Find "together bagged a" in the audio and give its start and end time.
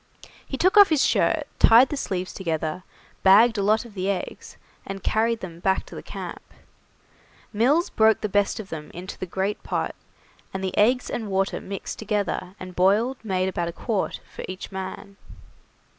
2.33-3.61